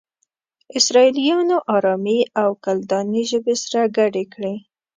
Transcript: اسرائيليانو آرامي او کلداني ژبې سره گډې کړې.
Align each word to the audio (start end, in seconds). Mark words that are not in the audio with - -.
اسرائيليانو 0.77 1.57
آرامي 1.75 2.19
او 2.41 2.49
کلداني 2.63 3.21
ژبې 3.31 3.55
سره 3.63 3.81
گډې 3.97 4.23
کړې. 4.33 4.53